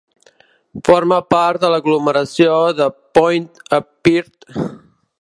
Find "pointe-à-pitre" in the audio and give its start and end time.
3.19-4.71